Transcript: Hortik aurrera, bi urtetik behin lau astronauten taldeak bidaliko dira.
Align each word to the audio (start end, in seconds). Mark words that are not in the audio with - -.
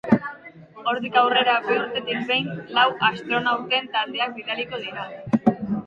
Hortik 0.91 1.19
aurrera, 1.21 1.53
bi 1.67 1.77
urtetik 1.83 2.25
behin 2.33 2.49
lau 2.81 2.89
astronauten 3.11 3.95
taldeak 3.99 4.37
bidaliko 4.43 4.85
dira. 4.89 5.11